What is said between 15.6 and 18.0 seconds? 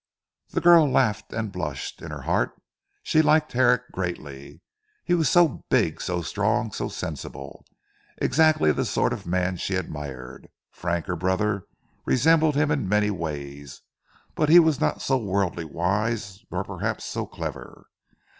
wise, nor perhaps so clever.